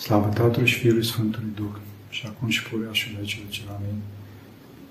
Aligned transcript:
Slavă 0.00 0.28
Tatălui 0.28 0.68
și 0.68 0.78
Fiului 0.78 1.04
Sfântului 1.04 1.50
Duh, 1.54 1.76
și 2.08 2.26
acum 2.26 2.48
și 2.48 2.62
pururea 2.62 2.92
și 2.92 3.08
în 3.08 3.16
vecii 3.20 3.42
vecii. 3.44 3.64
Amin. 3.76 4.00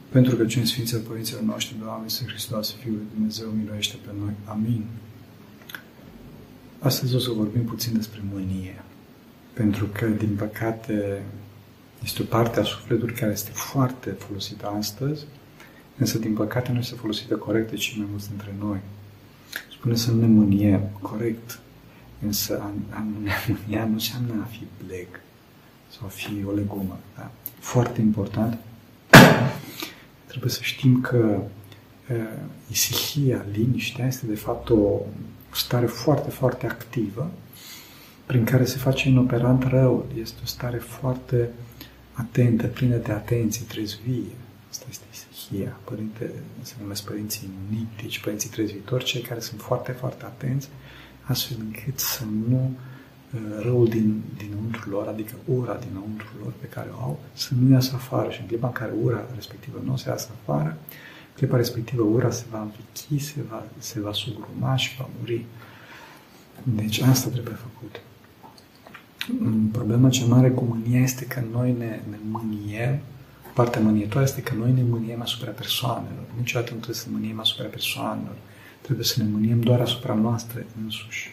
Pentru 0.09 0.35
că 0.35 0.45
cine 0.45 0.66
Sfinții 0.66 0.97
Părinților 0.97 1.42
noștri, 1.42 1.75
Doamne, 1.83 2.08
Să 2.08 2.24
Hristos, 2.24 2.75
Fiul 2.82 2.93
lui 2.93 3.05
Dumnezeu, 3.14 3.48
miluiește 3.48 3.95
pe 4.06 4.11
noi. 4.19 4.33
Amin. 4.45 4.85
Astăzi 6.80 7.16
o 7.16 7.19
să 7.19 7.30
vorbim 7.30 7.64
puțin 7.64 7.93
despre 7.93 8.21
mânie. 8.32 8.84
Pentru 9.54 9.85
că, 9.85 10.05
din 10.05 10.35
păcate, 10.35 11.23
este 12.03 12.21
o 12.21 12.25
parte 12.25 12.59
a 12.59 12.63
sufletului 12.63 13.15
care 13.15 13.31
este 13.31 13.51
foarte 13.51 14.09
folosită 14.09 14.67
astăzi, 14.77 15.25
însă, 15.97 16.17
din 16.17 16.33
păcate, 16.33 16.71
nu 16.71 16.79
este 16.79 16.95
folosită 16.95 17.35
corect 17.35 17.69
de 17.69 17.75
cei 17.75 17.95
mai 17.97 18.07
mulți 18.09 18.29
dintre 18.29 18.55
noi. 18.59 18.79
Spune 19.71 19.95
să 19.95 20.11
nu 20.11 20.19
ne 20.19 20.27
mâniem, 20.27 20.89
corect, 21.01 21.59
însă 22.25 22.59
a, 22.61 22.71
a 22.89 23.05
ne 23.23 23.31
mânia 23.47 23.86
nu 23.86 23.93
înseamnă 23.93 24.33
a 24.41 24.45
fi 24.45 24.63
bleg 24.86 25.07
sau 25.97 26.05
a 26.05 26.09
fi 26.09 26.43
o 26.47 26.51
legumă. 26.51 27.00
Da? 27.15 27.32
Foarte 27.59 28.01
important, 28.01 28.57
trebuie 30.28 30.51
să 30.51 30.59
știm 30.61 31.01
că 31.01 31.42
uh, 32.12 32.18
isihia, 32.72 33.45
liniștea, 33.52 34.08
este 34.08 34.26
de 34.26 34.36
fapt 34.36 34.70
o 34.70 35.00
stare 35.54 35.86
foarte, 35.86 36.30
foarte 36.30 36.66
activă 36.66 37.32
prin 38.26 38.44
care 38.44 38.66
se 38.66 38.78
face 38.78 39.09
inoperant 39.09 39.64
răul. 39.64 40.06
Este 40.22 40.40
o 40.44 40.45
stare 40.45 40.78
foarte 40.78 41.50
atentă, 42.14 42.67
plină 42.67 42.95
de 42.95 43.12
atenție, 43.12 43.66
trezvie. 43.67 44.36
Asta 44.70 44.86
este 44.90 45.04
isihia. 45.12 45.78
Părinte, 45.84 46.31
se 46.62 46.73
numesc 46.81 47.04
părinții 47.04 47.50
nitici, 47.70 48.20
părinții 48.20 48.50
trezvitori, 48.50 49.04
cei 49.04 49.22
care 49.22 49.40
sunt 49.40 49.62
foarte, 49.62 49.92
foarte 49.92 50.26
atenți, 50.26 50.70
astfel 51.30 51.58
încât 51.60 52.00
să 52.00 52.24
nu 52.50 52.72
uh, 53.34 53.40
răul 53.62 53.88
din, 53.88 54.22
dinăuntru 54.38 54.90
lor, 54.90 55.08
adică 55.08 55.34
ura 55.46 55.80
dinăuntru 55.88 56.28
lor 56.44 56.54
pe 56.60 56.68
care 56.68 56.90
o 56.98 57.02
au, 57.02 57.20
să 57.34 57.50
nu 57.60 57.73
iasă 57.73 57.92
afară. 57.95 58.30
Și 58.30 58.42
în 58.42 58.48
clipa 58.48 58.67
în 58.67 58.73
care 58.73 58.92
ura 59.03 59.22
respectivă 59.36 59.81
nu 59.86 59.95
se 59.95 60.09
iasă 60.09 60.30
afară, 60.42 60.70
în 60.70 61.36
clipa 61.36 61.56
respectivă 61.56 62.03
ura 62.03 62.31
se 62.31 62.45
va 62.52 62.59
învechi, 62.59 63.22
se 63.22 63.42
va, 63.50 63.64
se 63.78 64.00
va 64.00 64.14
sugruma 64.14 64.76
și 64.76 64.95
va 64.98 65.09
muri. 65.20 65.45
Deci 66.64 67.00
asta 67.00 67.30
trebuie 67.30 67.53
făcut. 67.56 68.02
Problema 69.72 70.09
cea 70.09 70.25
mare 70.25 70.50
cu 70.50 70.64
mânia 70.64 71.02
este 71.02 71.25
că 71.25 71.42
noi 71.52 71.75
ne, 71.78 72.00
ne 72.09 72.18
mâniem, 72.30 73.00
partea 73.53 73.81
mânietoare 73.81 74.25
este 74.25 74.42
că 74.42 74.53
noi 74.58 74.72
ne 74.72 74.84
mâniem 74.90 75.22
asupra 75.22 75.52
persoanelor. 75.52 76.23
Niciodată 76.38 76.72
nu 76.72 76.78
trebuie 76.78 76.96
să 77.02 77.08
ne 77.09 77.18
mâniem 77.18 77.40
asupra 77.40 77.66
persoanelor. 77.66 78.36
Trebuie 78.90 79.09
să 79.09 79.23
ne 79.23 79.30
mâniem 79.30 79.62
doar 79.62 79.82
asupra 79.82 80.14
noastre 80.14 80.66
însuși. 80.84 81.30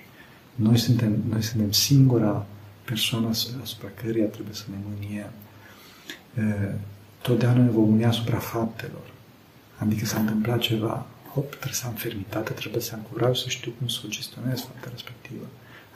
Noi 0.55 0.79
suntem, 0.79 1.23
noi 1.29 1.43
suntem 1.43 1.71
singura 1.73 2.47
persoană 2.85 3.29
asupra 3.63 3.89
căreia 3.95 4.27
trebuie 4.27 4.55
să 4.55 4.65
ne 4.71 4.77
mâniem. 4.89 5.31
Totdeauna 7.23 7.63
ne 7.63 7.71
vom 7.71 7.89
mâni 7.91 8.05
asupra 8.05 8.39
faptelor. 8.39 9.11
Adică 9.77 10.05
s-a 10.05 10.19
întâmplat 10.21 10.59
ceva, 10.59 11.07
hop, 11.33 11.49
trebuie 11.49 11.73
să 11.73 11.87
am 11.87 11.93
fermitate, 11.93 12.53
trebuie 12.53 12.83
să 12.83 12.95
am 12.95 13.07
curaj 13.13 13.39
să 13.39 13.49
știu 13.49 13.73
cum 13.79 13.89
să 13.89 14.01
o 14.05 14.09
gestionez 14.09 14.61
fapta 14.61 14.89
respectivă, 14.91 15.47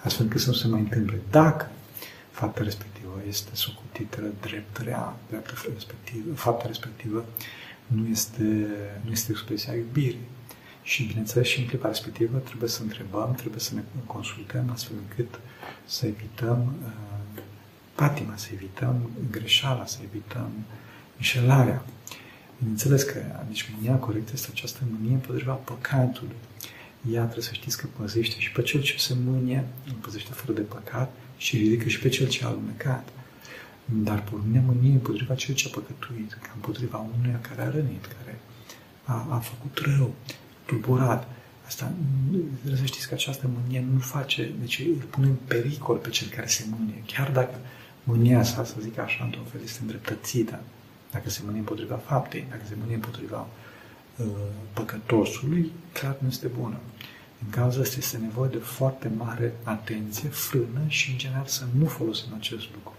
astfel 0.02 0.24
încât 0.24 0.40
să 0.40 0.48
nu 0.48 0.54
se 0.54 0.66
mai 0.66 0.80
întâmple. 0.80 1.20
Dacă 1.30 1.70
fapta 2.30 2.62
respectivă 2.62 3.22
este 3.28 3.50
socutită 3.52 4.22
drept 4.40 4.76
rea, 4.76 5.16
dreapta 5.28 5.52
respectivă, 5.74 6.34
fapta 6.34 6.66
respectivă 6.66 7.24
nu 7.86 8.06
este, 8.06 8.66
nu 9.04 9.10
este 9.10 9.30
expresia 9.30 9.74
iubirii. 9.74 10.28
Și, 10.82 11.04
bineînțeles, 11.04 11.48
și 11.48 11.60
în 11.60 11.66
clipa 11.66 11.88
respectivă 11.88 12.38
trebuie 12.38 12.68
să 12.68 12.82
întrebăm, 12.82 13.34
trebuie 13.34 13.60
să 13.60 13.74
ne 13.74 13.82
consultăm 14.06 14.70
astfel 14.72 14.96
încât 15.08 15.40
să 15.84 16.06
evităm 16.06 16.74
uh, 16.84 17.42
patima, 17.94 18.36
să 18.36 18.48
evităm 18.52 19.10
greșeala, 19.30 19.86
să 19.86 19.98
evităm 20.04 20.50
înșelarea. 21.16 21.84
Bineînțeles 22.58 23.02
că 23.02 23.20
deci 23.48 23.70
mânia 23.74 23.94
corectă 23.96 24.30
este 24.34 24.48
această 24.50 24.80
mânie 24.90 25.14
împotriva 25.14 25.52
păcatului. 25.52 26.36
Ea 27.12 27.22
trebuie 27.22 27.44
să 27.44 27.52
știți 27.52 27.78
că 27.78 27.86
păzește 27.96 28.38
și 28.38 28.52
pe 28.52 28.62
cel 28.62 28.82
ce 28.82 28.98
se 28.98 29.14
mânie, 29.24 29.64
îl 29.86 29.92
păzește 29.92 30.32
fără 30.32 30.52
de 30.52 30.60
păcat 30.60 31.12
și 31.36 31.56
ridică 31.56 31.88
și 31.88 31.98
pe 31.98 32.08
cel 32.08 32.28
ce 32.28 32.44
a 32.44 32.48
alunecat. 32.48 33.08
Dar 33.84 34.22
pornirea 34.22 34.62
mânie 34.66 34.92
împotriva 34.92 35.34
cel 35.34 35.54
ce 35.54 35.68
a 35.68 35.70
păcătuit, 35.74 36.32
ca 36.32 36.50
împotriva 36.54 37.08
unuia 37.18 37.40
care 37.40 37.62
a 37.62 37.70
rănit, 37.70 38.06
care 38.06 38.38
a, 39.04 39.26
a 39.30 39.38
făcut 39.38 39.78
rău, 39.78 40.14
tulburat. 40.70 41.28
Asta, 41.66 41.92
trebuie 42.58 42.80
să 42.80 42.84
știți 42.84 43.08
că 43.08 43.14
această 43.14 43.50
mânie 43.54 43.84
nu 43.92 43.98
face, 43.98 44.50
deci 44.60 44.78
îl 44.78 45.04
pune 45.10 45.26
în 45.26 45.36
pericol 45.46 45.96
pe 45.96 46.08
cel 46.08 46.28
care 46.28 46.46
se 46.46 46.64
mânie. 46.70 47.02
Chiar 47.06 47.30
dacă 47.30 47.58
mânia 48.04 48.42
sa, 48.42 48.64
să 48.64 48.74
zic 48.80 48.98
așa, 48.98 49.24
într-un 49.24 49.44
fel, 49.44 49.60
este 49.64 49.78
îndreptățită, 49.80 50.60
dacă 51.12 51.30
se 51.30 51.40
mânie 51.44 51.58
împotriva 51.58 51.94
faptei, 51.94 52.46
dacă 52.50 52.62
se 52.68 52.74
mânie 52.80 52.94
împotriva 52.94 53.46
uh, 54.16 54.26
păcătosului, 54.72 55.72
clar 55.92 56.16
nu 56.18 56.28
este 56.28 56.46
bună. 56.46 56.76
În 57.44 57.50
cauza 57.50 57.80
asta 57.80 57.96
este 57.98 58.16
nevoie 58.16 58.50
de 58.50 58.56
foarte 58.56 59.10
mare 59.16 59.54
atenție, 59.62 60.28
frână 60.28 60.80
și, 60.86 61.10
în 61.10 61.18
general, 61.18 61.46
să 61.46 61.64
nu 61.78 61.86
folosim 61.86 62.28
acest 62.36 62.64
lucru. 62.74 62.94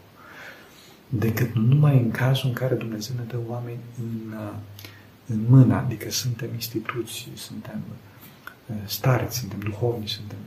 Decât 1.09 1.53
numai 1.53 1.98
în 1.98 2.12
cazul 2.12 2.48
în 2.48 2.53
care 2.53 2.76
Dumnezeu 2.76 3.16
ne 3.16 3.24
dă 3.28 3.38
oameni 3.48 3.80
în, 4.00 4.34
uh, 4.34 4.53
în 5.26 5.40
mână, 5.50 5.76
adică 5.76 6.12
suntem 6.12 6.50
instituții, 6.54 7.32
suntem 7.36 7.82
uh, 8.66 8.76
stareți, 8.86 9.38
suntem 9.38 9.59
duhovni, 9.59 10.08
suntem 10.08 10.38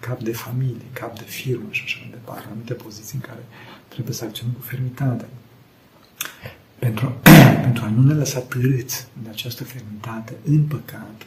cap 0.00 0.22
de 0.22 0.32
familie, 0.32 0.86
cap 0.92 1.18
de 1.18 1.24
firmă 1.24 1.68
și 1.70 1.82
așa 1.84 1.98
mai 2.00 2.10
departe, 2.10 2.46
anumite 2.46 2.72
poziții 2.72 3.18
în 3.22 3.28
care 3.28 3.44
trebuie 3.88 4.14
să 4.14 4.24
acționăm 4.24 4.54
cu 4.54 4.60
fermitate. 4.60 5.26
Pentru, 6.78 7.16
pentru 7.66 7.84
a 7.84 7.88
nu 7.88 8.02
ne 8.02 8.14
lăsa 8.14 8.40
târâți 8.40 9.06
de 9.22 9.28
această 9.28 9.64
fermitate 9.64 10.32
în 10.44 10.62
păcat, 10.62 11.26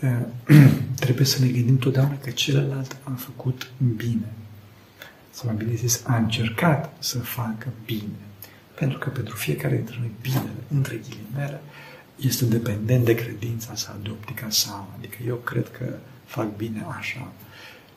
trebuie 1.04 1.26
să 1.26 1.44
ne 1.44 1.50
gândim 1.50 1.78
totdeauna 1.78 2.18
că 2.18 2.30
celălalt 2.30 2.96
a 3.02 3.10
făcut 3.10 3.70
bine. 3.96 4.32
Sau 5.30 5.46
mai 5.46 5.64
bine 5.64 5.74
zis, 5.74 6.02
a 6.06 6.16
încercat 6.16 6.92
să 6.98 7.18
facă 7.18 7.68
bine. 7.84 8.20
Pentru 8.74 8.98
că 8.98 9.08
pentru 9.08 9.36
fiecare 9.36 9.76
dintre 9.76 9.96
noi 9.98 10.10
binele, 10.20 10.50
între 10.74 11.00
ghilimele, 11.08 11.60
este 12.22 12.44
dependent 12.44 13.04
de 13.04 13.14
credința 13.14 13.74
sa, 13.74 13.98
de 14.02 14.08
optica 14.10 14.46
sa. 14.50 14.88
Adică 14.98 15.16
eu 15.26 15.34
cred 15.36 15.70
că 15.70 15.84
fac 16.24 16.56
bine 16.56 16.86
așa. 16.98 17.32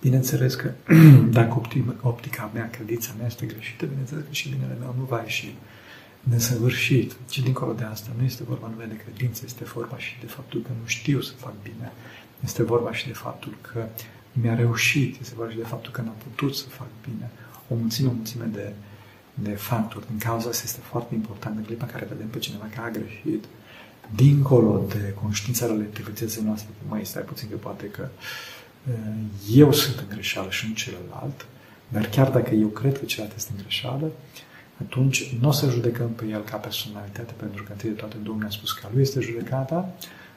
Bineînțeles 0.01 0.55
că 0.55 0.71
dacă 1.39 1.61
optica 2.01 2.51
mea, 2.53 2.69
credința 2.69 3.11
mea 3.17 3.25
este 3.25 3.45
greșită, 3.45 3.85
bineînțeles 3.85 4.23
că 4.23 4.33
și 4.33 4.49
binele 4.49 4.77
meu 4.79 4.95
nu 4.97 5.03
va 5.03 5.21
ieși 5.21 5.55
nesăvârșit. 6.19 7.15
Și 7.29 7.41
dincolo 7.41 7.73
de 7.73 7.83
asta 7.83 8.09
nu 8.17 8.23
este 8.23 8.43
vorba 8.43 8.67
numai 8.67 8.87
de 8.87 9.01
credință, 9.03 9.41
este 9.45 9.63
vorba 9.63 9.97
și 9.97 10.17
de 10.19 10.25
faptul 10.25 10.61
că 10.61 10.69
nu 10.81 10.87
știu 10.87 11.21
să 11.21 11.33
fac 11.37 11.53
bine. 11.63 11.91
Este 12.43 12.63
vorba 12.63 12.93
și 12.93 13.07
de 13.07 13.13
faptul 13.13 13.55
că 13.61 13.87
mi-a 14.31 14.55
reușit, 14.55 15.21
este 15.21 15.33
vorba 15.35 15.51
și 15.51 15.57
de 15.57 15.63
faptul 15.63 15.91
că 15.91 16.01
n-am 16.01 16.15
putut 16.23 16.55
să 16.55 16.67
fac 16.67 16.87
bine. 17.07 17.29
O 17.67 17.75
mulțime, 17.75 18.09
o 18.09 18.11
mulțime 18.11 18.45
de, 18.45 18.73
de 19.33 19.49
factori. 19.49 20.07
Din 20.07 20.17
cauza 20.17 20.49
asta 20.49 20.63
este 20.65 20.79
foarte 20.83 21.13
important 21.15 21.57
în 21.57 21.63
clipa 21.63 21.85
în 21.85 21.91
care 21.91 22.07
vedem 22.09 22.27
pe 22.27 22.39
cineva 22.39 22.65
că 22.75 22.81
a 22.81 22.89
greșit, 22.89 23.43
dincolo 24.15 24.85
de 24.87 25.13
conștiința 25.21 25.65
relativității 25.65 26.41
noastre, 26.43 26.69
mai 26.87 27.05
stai 27.05 27.21
puțin 27.21 27.49
că 27.49 27.55
poate 27.55 27.85
că 27.85 28.07
eu 29.51 29.71
sunt 29.71 29.99
în 29.99 30.05
greșeală 30.09 30.49
și 30.49 30.67
nu 30.67 30.73
celălalt, 30.73 31.45
dar 31.87 32.05
chiar 32.05 32.29
dacă 32.29 32.53
eu 32.53 32.67
cred 32.67 32.99
că 32.99 33.05
celălalt 33.05 33.37
este 33.37 33.51
în 33.55 33.61
greșeală, 33.61 34.11
atunci 34.81 35.35
nu 35.39 35.47
o 35.47 35.51
să 35.51 35.69
judecăm 35.69 36.09
pe 36.09 36.25
el 36.25 36.41
ca 36.43 36.57
personalitate, 36.57 37.33
pentru 37.37 37.63
că 37.63 37.71
întâi 37.71 37.89
de 37.89 37.95
toate 37.95 38.15
Domnul 38.23 38.47
a 38.47 38.49
spus 38.49 38.71
că 38.71 38.87
lui 38.93 39.01
este 39.01 39.19
judecata, 39.19 39.89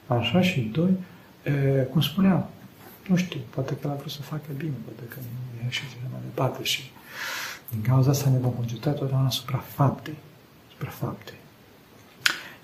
așa 0.06 0.40
și 0.42 0.60
doi, 0.60 0.96
e, 1.42 1.82
cum 1.90 2.00
spuneam, 2.00 2.48
nu 3.08 3.16
știu, 3.16 3.40
poate 3.50 3.72
că 3.74 3.80
el 3.84 3.90
a 3.90 3.94
vrut 3.94 4.10
să 4.10 4.22
facă 4.22 4.46
bine, 4.56 4.74
poate 4.84 5.14
că 5.14 5.16
nu 5.20 5.66
e 5.66 5.70
și 5.70 5.82
mai 6.10 6.20
departe 6.24 6.62
și 6.62 6.90
din 7.70 7.82
cauza 7.82 8.10
asta 8.10 8.31
ne 8.31 8.38
vom 8.38 8.50
concentra 8.50 8.90
totdeauna 8.90 9.26
asupra 9.26 9.58
faptei, 9.58 10.14
asupra 10.69 10.90
faptei. 10.90 11.34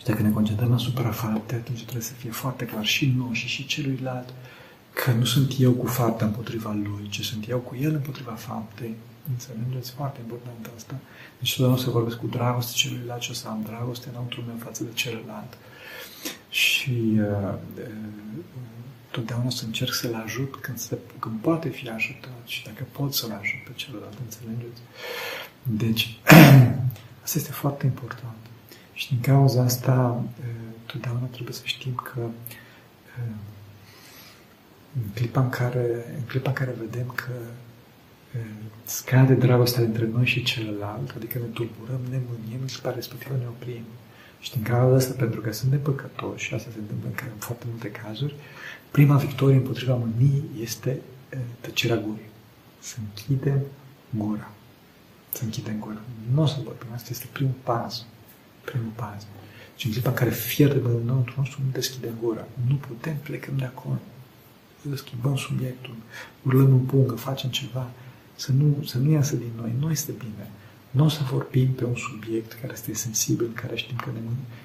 Și 0.05 0.11
dacă 0.11 0.23
ne 0.23 0.31
concentrăm 0.31 0.73
asupra 0.73 1.11
faptei, 1.11 1.59
atunci 1.59 1.83
trebuie 1.83 2.03
să 2.03 2.13
fie 2.13 2.31
foarte 2.31 2.65
clar 2.65 2.85
și 2.85 3.15
noi 3.17 3.35
și 3.35 3.47
și 3.47 3.67
celuilalt 3.67 4.29
că 4.93 5.11
nu 5.11 5.25
sunt 5.25 5.55
eu 5.59 5.73
cu 5.73 5.87
fapta 5.87 6.25
împotriva 6.25 6.73
lui, 6.73 7.09
ci 7.09 7.25
sunt 7.25 7.49
eu 7.49 7.59
cu 7.59 7.77
el 7.81 7.95
împotriva 7.95 8.33
faptei. 8.33 8.95
Înțelegeți? 9.31 9.93
Foarte 9.93 10.21
important 10.21 10.71
asta. 10.77 10.95
Deci 11.39 11.51
totdeauna 11.51 11.79
să 11.83 11.91
vorbesc 11.91 12.17
cu 12.17 12.27
dragoste 12.27 12.73
celuilalt 12.75 13.23
și 13.23 13.31
o 13.31 13.35
să 13.35 13.49
am 13.49 13.63
dragoste 13.67 14.09
înăuntru 14.09 14.41
meu 14.47 14.57
față 14.59 14.85
de 14.85 14.91
celălalt. 14.95 15.57
Și 16.49 17.19
uh, 17.19 17.55
uh, 17.77 18.45
totdeauna 19.11 19.51
să 19.51 19.65
încerc 19.65 19.93
să-l 19.93 20.23
ajut 20.25 20.57
când, 20.57 20.79
se, 20.79 20.99
când 21.19 21.41
poate 21.41 21.69
fi 21.69 21.89
ajutat 21.89 22.43
și 22.45 22.65
dacă 22.65 22.87
pot 22.93 23.15
să-l 23.15 23.39
ajut 23.41 23.61
pe 23.67 23.73
celălalt, 23.75 24.19
înțelegeți? 24.25 24.81
Deci, 25.63 26.19
asta 27.25 27.39
este 27.39 27.53
foarte 27.53 27.87
important. 27.87 28.37
Și 28.95 29.09
din 29.09 29.21
cauza 29.21 29.63
asta, 29.63 30.25
uh, 30.39 30.45
totdeauna 30.87 31.27
trebuie 31.27 31.55
să 31.55 31.63
știm 31.65 31.95
că 31.95 32.21
uh, 32.21 33.35
în 34.95 35.11
clipa 35.15 35.41
în 35.41 35.49
care, 35.49 35.87
în 36.17 36.25
clipa 36.27 36.49
în 36.49 36.57
care 36.57 36.75
vedem 36.79 37.07
că 37.07 37.33
scade 38.85 39.35
dragostea 39.35 39.83
dintre 39.83 40.07
noi 40.07 40.27
și 40.27 40.43
celălalt, 40.43 41.13
adică 41.17 41.39
ne 41.39 41.45
tulburăm, 41.45 42.01
ne 42.11 42.21
mâniem 42.29 42.67
și 42.67 42.81
pe 42.81 42.89
respectiv 42.89 43.31
ne 43.31 43.47
oprim. 43.49 43.85
Și 44.41 44.53
din 44.53 44.63
cauza 44.63 44.97
asta, 44.97 45.15
pentru 45.19 45.41
că 45.41 45.53
suntem 45.53 45.81
păcătoși, 45.81 46.45
și 46.45 46.55
asta 46.55 46.71
se 46.73 46.79
întâmplă 46.79 47.09
în, 47.09 47.29
în 47.33 47.39
foarte 47.39 47.65
multe 47.71 47.91
cazuri, 47.91 48.35
prima 48.91 49.17
victorie 49.17 49.57
împotriva 49.57 49.95
mâniei 49.95 50.45
este 50.61 51.01
tăcerea 51.61 51.97
gurii. 51.97 52.29
Să 52.81 52.97
închidem 52.99 53.61
gura. 54.11 54.51
Să 55.33 55.45
închidem 55.45 55.79
gura. 55.79 56.01
Nu 56.35 56.43
o 56.43 56.47
să 56.47 56.57
vorbim. 56.65 56.89
Asta 56.95 57.09
este 57.11 57.29
primul 57.33 57.55
pas. 57.63 58.07
Primul 58.65 58.93
pas. 58.95 59.27
Și 59.77 59.87
în 59.87 59.93
clipa 59.93 60.09
în 60.09 60.15
care 60.15 60.31
fierbe 60.31 60.89
înăuntru 60.89 61.35
nostru, 61.37 61.61
nu 61.65 61.71
deschidem 61.73 62.13
gura. 62.23 62.47
Nu 62.69 62.75
putem, 62.75 63.17
plecăm 63.17 63.55
de 63.57 63.65
acolo. 63.65 63.99
Schimbăm 64.95 65.37
subiectul, 65.37 65.95
urlăm 66.43 66.73
în 66.73 66.79
pungă, 66.79 67.15
facem 67.15 67.51
ceva, 67.51 67.91
să 68.35 68.53
nu, 68.53 68.85
să 68.87 68.99
nu 68.99 69.11
iasă 69.11 69.37
din 69.37 69.51
noi. 69.57 69.73
Nu 69.79 69.91
este 69.91 70.13
bine. 70.19 70.51
Nu 70.91 71.05
o 71.05 71.09
să 71.09 71.21
vorbim 71.31 71.69
pe 71.69 71.85
un 71.85 71.97
subiect 71.97 72.53
care 72.53 72.73
este 72.73 72.95
sensibil, 72.95 73.51
care 73.55 73.77
știm 73.77 73.97
că, 73.97 74.11
ne, 74.13 74.21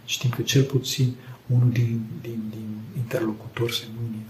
știm 0.06 0.30
că 0.30 0.42
cel 0.42 0.63
puțin 0.63 1.13
unul 1.45 1.69
din, 1.72 2.02
din, 2.22 2.40
din 2.50 2.68
interlocutori 2.98 3.75
se 3.75 3.86
mânie. 4.00 4.25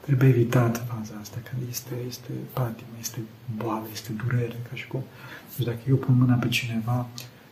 Trebuie 0.00 0.28
evitat 0.28 0.86
faza 0.88 1.14
asta, 1.20 1.38
că 1.42 1.50
este, 1.70 1.94
este 2.08 2.30
patimă, 2.52 2.94
este 3.00 3.18
boală, 3.56 3.86
este 3.92 4.12
durere, 4.24 4.56
ca 4.70 4.76
și 4.76 4.86
cum. 4.86 5.04
Deci 5.56 5.66
dacă 5.66 5.78
eu 5.88 5.96
pun 5.96 6.14
mâna 6.18 6.34
pe 6.34 6.48
cineva, 6.48 7.08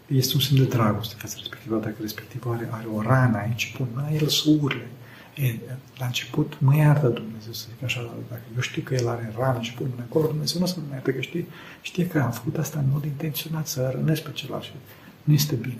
este 0.08 0.34
un 0.34 0.40
semn 0.40 0.58
de 0.58 0.64
dragoste 0.64 1.14
față 1.18 1.36
respectiv, 1.38 1.70
dacă 1.70 1.94
respectiv 2.00 2.46
are, 2.46 2.68
are 2.70 2.86
o 2.94 3.02
rană 3.02 3.36
aici, 3.36 3.74
pun 3.76 3.86
mâna, 3.94 4.08
el 4.08 4.28
să 4.28 4.50
urle. 4.60 4.86
E, 5.34 5.58
la 5.98 6.06
început 6.06 6.56
mă 6.60 6.76
iartă 6.76 7.08
Dumnezeu, 7.08 7.52
să 7.52 7.66
zic 7.70 7.82
așa, 7.82 8.10
dacă 8.28 8.42
eu 8.54 8.60
știu 8.60 8.82
că 8.82 8.94
el 8.94 9.08
are 9.08 9.32
rană 9.38 9.60
și 9.60 9.74
pun 9.74 9.86
mâna 9.90 10.02
acolo, 10.02 10.26
Dumnezeu 10.26 10.58
nu 10.58 10.64
o 10.64 10.68
să 10.68 10.76
mă 10.88 10.94
iartă, 10.94 11.10
că 11.10 11.20
știe, 11.20 11.46
știe 11.80 12.06
că 12.06 12.20
am 12.20 12.30
făcut 12.30 12.56
asta 12.56 12.78
în 12.78 12.84
mod 12.92 13.04
intenționat, 13.04 13.66
să 13.66 13.90
rănesc 13.94 14.22
pe 14.22 14.30
celălalt 14.32 14.64
și 14.64 14.72
nu 15.24 15.32
este 15.34 15.54
bine. 15.54 15.78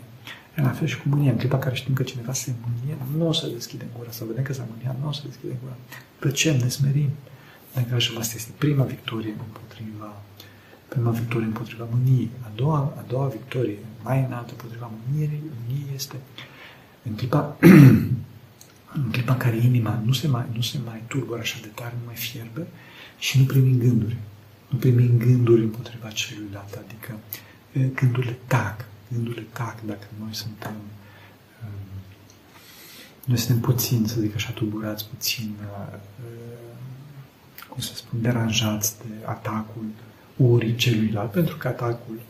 E 0.57 0.61
la 0.61 0.69
fel 0.69 0.87
și 0.87 1.01
cu 1.01 1.09
mânia. 1.09 1.31
În 1.31 1.37
clipa 1.37 1.57
care 1.59 1.75
știm 1.75 1.93
că 1.93 2.03
cineva 2.03 2.33
se 2.33 2.51
mânie, 2.61 2.97
nu 3.17 3.27
o 3.27 3.31
să 3.31 3.47
deschidem 3.47 3.87
gura. 3.97 4.11
Să 4.11 4.23
vedem 4.27 4.43
că 4.43 4.53
s-a 4.53 4.67
mâniat, 4.75 4.95
nu 5.01 5.07
o 5.07 5.11
să 5.11 5.21
deschidem 5.25 5.55
gura. 5.61 5.75
Plăcem, 6.19 6.55
ne 6.55 6.67
smerim. 6.67 7.09
Dragii 7.87 8.17
asta 8.17 8.33
este 8.37 8.51
prima 8.57 8.83
victorie 8.83 9.33
împotriva 9.37 10.13
prima 10.89 11.11
victorie 11.11 11.45
împotriva 11.45 11.87
mâniei. 11.91 12.29
A 12.41 12.51
doua, 12.55 12.93
a 12.97 13.03
doua 13.07 13.27
victorie, 13.27 13.77
mai 14.03 14.23
înaltă 14.27 14.51
împotriva 14.51 14.91
mâniei, 15.07 15.41
mâniei 15.67 15.95
este 15.95 16.15
în 17.03 17.15
clipa, 17.15 17.57
în 18.99 19.11
clipa 19.11 19.31
în 19.33 19.37
care 19.37 19.55
inima 19.55 20.01
nu 20.05 20.13
se 20.13 20.27
mai, 20.27 20.45
nu 20.53 20.61
se 20.61 20.77
mai 20.85 21.03
tulbură 21.07 21.39
așa 21.39 21.57
de 21.61 21.67
tare, 21.67 21.93
nu 21.99 22.05
mai 22.05 22.15
fierbe 22.15 22.67
și 23.19 23.39
nu 23.39 23.45
primim 23.45 23.79
gânduri. 23.79 24.17
Nu 24.67 24.77
primim 24.77 25.17
gânduri 25.17 25.61
împotriva 25.61 26.09
celuilalt, 26.09 26.79
adică 26.85 27.19
gândurile 27.93 28.37
tac, 28.47 28.85
gândurile 29.13 29.45
tac 29.53 29.81
dacă 29.85 30.07
noi 30.19 30.33
suntem 30.35 30.75
um, 31.63 31.69
noi 33.25 33.37
suntem 33.37 33.59
puțin, 33.59 34.05
să 34.07 34.19
zic 34.19 34.35
așa, 34.35 34.51
tulburați, 34.51 35.07
puțin, 35.09 35.55
uh, 35.59 35.99
cum 37.69 37.81
să 37.81 37.91
spun, 37.95 38.21
deranjați 38.21 38.97
de 38.97 39.25
atacul 39.25 39.85
urii 40.35 40.75
celuilalt, 40.75 41.31
pentru 41.31 41.57
că 41.57 41.67
atacul 41.67 42.15
uh, 42.15 42.21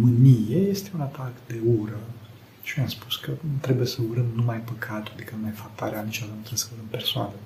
mânie 0.00 0.56
este 0.56 0.90
un 0.94 1.00
atac 1.00 1.32
de 1.46 1.60
ură. 1.78 2.00
Și 2.62 2.78
eu 2.78 2.84
am 2.84 2.90
spus 2.90 3.16
că 3.16 3.32
trebuie 3.60 3.86
să 3.86 3.98
urăm 4.10 4.26
numai 4.34 4.56
păcatul, 4.56 5.12
adică 5.14 5.34
numai 5.36 5.50
faptarea 5.50 6.02
niciodată 6.02 6.36
nu 6.36 6.42
trebuie 6.42 6.64
să 6.64 6.68
urăm 6.72 6.86
persoanele. 6.90 7.40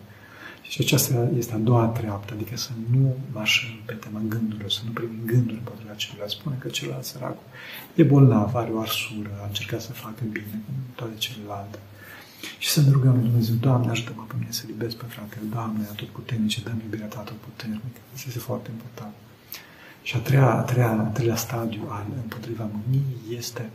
Și 0.62 0.80
aceasta 0.80 1.30
este 1.36 1.54
a 1.54 1.58
doua 1.58 1.86
treaptă, 1.86 2.34
adică 2.34 2.56
să 2.56 2.70
nu 2.90 3.16
marșăm 3.32 3.74
pe 3.84 3.92
tema 3.92 4.20
gândurilor, 4.28 4.70
să 4.70 4.80
nu 4.86 4.90
primim 4.90 5.20
gânduri 5.26 5.58
împotriva 5.58 5.94
celuilalt. 5.94 6.30
Spune 6.30 6.56
că 6.58 6.68
celălalt 6.68 7.04
săracul 7.04 7.46
e 7.94 8.02
bolnav, 8.02 8.54
are 8.54 8.70
o 8.70 8.80
arsură, 8.80 9.30
a 9.42 9.46
încercat 9.46 9.80
să 9.80 9.92
facă 9.92 10.22
bine 10.32 10.60
cu 10.66 10.72
toate 10.94 11.14
celelalte. 11.16 11.78
Și 12.58 12.68
să 12.68 12.80
ne 12.80 12.90
rugăm 12.90 13.14
lui 13.14 13.22
Dumnezeu, 13.28 13.54
Doamne, 13.54 13.90
ajută-mă 13.90 14.24
pe 14.28 14.34
mine 14.38 14.50
să 14.50 14.64
iubesc 14.68 14.96
pe 14.96 15.04
fratele, 15.08 15.42
Doamne, 15.50 15.84
tot 15.96 16.08
puternice, 16.08 16.60
dă-mi 16.62 16.82
iubirea 16.82 17.06
Ta 17.06 17.20
tot 17.20 17.36
puternică. 17.36 18.00
Asta 18.14 18.24
este 18.28 18.38
foarte 18.38 18.70
important. 18.70 19.14
Și 20.02 20.16
a 20.16 20.18
treia, 20.18 20.50
a 20.50 20.60
treia, 20.60 20.90
a 20.90 21.10
treia 21.12 21.36
stadiu 21.36 21.82
al 21.88 22.06
împotriva 22.22 22.70
mâniei 22.72 23.36
este 23.38 23.70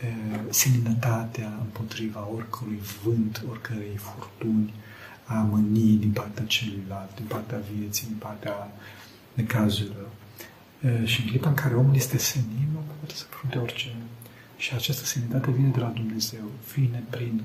e, 0.00 0.06
seninătatea 0.50 1.52
împotriva 1.60 2.28
oricărui 2.34 2.80
vânt, 3.02 3.44
oricărei 3.50 3.96
furtuni, 3.96 4.74
a 5.24 5.34
mâniei 5.34 5.96
din 5.96 6.10
partea 6.10 6.44
celuilalt, 6.44 7.14
din 7.14 7.24
partea 7.26 7.60
vieții, 7.74 8.06
din 8.06 8.16
partea 8.16 8.72
necazurilor. 9.34 10.08
Și 11.04 11.20
în 11.20 11.26
clipa 11.26 11.48
în 11.48 11.54
care 11.54 11.74
omul 11.74 11.94
este 11.94 12.18
senin, 12.18 12.68
omul 12.72 12.94
poate 12.98 13.14
să 13.14 13.24
frunte 13.28 13.58
orice. 13.58 13.94
Și 14.56 14.74
această 14.74 15.04
senitate 15.04 15.50
vine 15.50 15.68
de 15.68 15.78
la 15.78 15.86
Dumnezeu, 15.86 16.44
vine 16.74 17.02
prin 17.10 17.42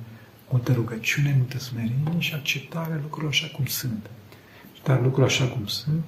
multă 0.50 0.74
rugăciune, 0.74 1.36
multă 1.38 1.60
smerenie 1.60 2.20
și 2.20 2.34
acceptarea 2.34 3.00
lucrurilor 3.02 3.32
așa 3.32 3.48
cum 3.56 3.66
sunt. 3.66 4.10
Dar 4.84 5.02
lucrurile 5.02 5.34
așa 5.34 5.46
cum 5.46 5.66
sunt 5.66 6.04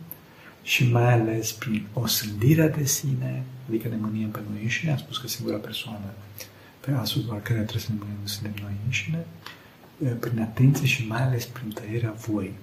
și 0.63 0.92
mai 0.92 1.13
ales 1.13 1.52
prin 1.52 1.86
osândirea 1.94 2.69
de 2.69 2.86
sine, 2.86 3.44
adică 3.68 3.88
ne 3.88 3.96
mâniem 3.96 4.30
pe 4.30 4.40
noi 4.50 4.62
înșine, 4.62 4.92
am 4.92 4.98
spus 4.98 5.18
că 5.18 5.28
singura 5.28 5.58
persoană 5.58 6.13
pe 6.80 6.92
asupra 6.92 7.36
care 7.36 7.60
trebuie 7.60 7.84
să 7.84 7.92
ne 7.92 7.98
mânim 8.00 8.16
suntem 8.24 8.54
noi 8.62 8.74
înșine, 8.86 9.25
prin 10.19 10.40
atenție 10.42 10.86
și 10.86 11.08
mai 11.08 11.22
ales 11.22 11.46
prin 11.46 11.69
tăierea 11.69 12.12
voii, 12.12 12.54